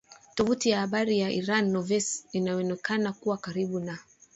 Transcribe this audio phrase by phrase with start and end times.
[0.35, 3.99] Tovuti ya habari ya Iran Nournews inayoonekana kuwa karibu na